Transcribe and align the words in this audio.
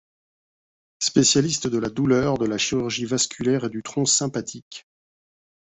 Spécialiste 0.97 1.67
de 1.67 1.77
la 1.77 1.89
douleur, 1.89 2.39
de 2.39 2.47
la 2.47 2.57
chirurgie 2.57 3.05
vasculaire 3.05 3.65
et 3.65 3.69
du 3.69 3.83
tronc 3.83 4.05
sympathique. 4.05 4.87